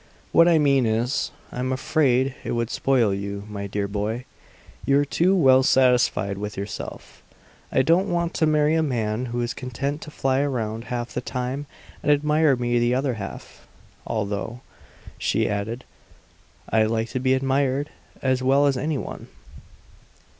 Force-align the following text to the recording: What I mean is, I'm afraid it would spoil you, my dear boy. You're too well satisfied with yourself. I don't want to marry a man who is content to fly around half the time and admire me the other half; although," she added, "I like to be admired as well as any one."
What 0.31 0.47
I 0.47 0.57
mean 0.57 0.87
is, 0.87 1.29
I'm 1.51 1.71
afraid 1.71 2.33
it 2.43 2.53
would 2.53 2.71
spoil 2.71 3.13
you, 3.13 3.43
my 3.47 3.67
dear 3.67 3.87
boy. 3.87 4.25
You're 4.83 5.05
too 5.05 5.35
well 5.35 5.61
satisfied 5.61 6.39
with 6.39 6.57
yourself. 6.57 7.21
I 7.71 7.83
don't 7.83 8.09
want 8.09 8.33
to 8.33 8.47
marry 8.47 8.73
a 8.73 8.81
man 8.81 9.27
who 9.27 9.41
is 9.41 9.53
content 9.53 10.01
to 10.01 10.09
fly 10.09 10.39
around 10.39 10.85
half 10.85 11.13
the 11.13 11.21
time 11.21 11.67
and 12.01 12.11
admire 12.11 12.55
me 12.55 12.79
the 12.79 12.95
other 12.95 13.13
half; 13.13 13.67
although," 14.07 14.61
she 15.19 15.47
added, 15.47 15.83
"I 16.67 16.85
like 16.85 17.09
to 17.09 17.19
be 17.19 17.35
admired 17.35 17.91
as 18.23 18.41
well 18.41 18.65
as 18.65 18.77
any 18.77 18.97
one." 18.97 19.27